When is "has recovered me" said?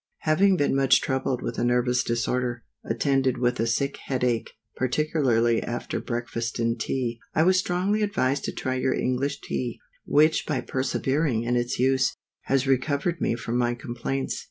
12.45-13.35